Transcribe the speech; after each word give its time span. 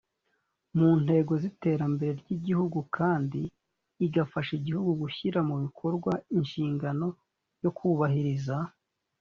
mu 0.77 0.89
ntego 1.03 1.31
z 1.41 1.43
iterambere 1.51 2.13
ry 2.21 2.29
igihugu 2.37 2.79
kandi 2.97 3.41
igafasha 4.05 4.51
igihugu 4.59 4.91
gushyira 5.01 5.39
mu 5.49 5.55
bikorwa 5.63 6.11
inshingano 6.37 7.07
yo 7.63 7.71
kubahiriza 7.77 8.57